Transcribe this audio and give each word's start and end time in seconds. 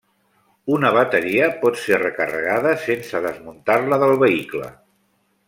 Una 0.77 0.89
bateria 0.95 1.49
pot 1.65 1.77
ser 1.81 1.99
recarregada 2.05 2.73
sense 2.87 3.23
desmuntar-la 3.27 4.01
del 4.07 4.17
vehicle. 4.27 4.73